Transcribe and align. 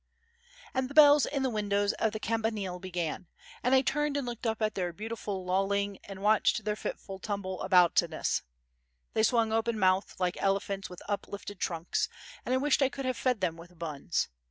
And 0.73 0.89
the 0.89 0.95
bells 0.95 1.27
in 1.27 1.43
the 1.43 1.49
windows 1.51 1.93
of 1.93 2.11
the 2.11 2.19
campanile 2.19 2.79
began, 2.79 3.27
and 3.61 3.75
I 3.75 3.83
turned 3.83 4.17
and 4.17 4.25
looked 4.25 4.47
up 4.47 4.59
at 4.59 4.73
their 4.73 4.91
beautiful 4.91 5.45
lolling 5.45 5.99
and 6.05 6.23
watched 6.23 6.65
their 6.65 6.75
fitful 6.75 7.19
tumble 7.19 7.61
aboutiness. 7.61 8.41
They 9.13 9.21
swung 9.21 9.53
open 9.53 9.77
mouthed 9.77 10.19
like 10.19 10.41
elephants 10.41 10.89
with 10.89 11.03
uplifted 11.07 11.59
trunks, 11.59 12.09
and 12.47 12.51
I 12.51 12.57
wished 12.57 12.81
I 12.81 12.89
could 12.89 13.05
have 13.05 13.15
fed 13.15 13.41
them 13.41 13.57
with 13.57 13.77
buns. 13.77 14.27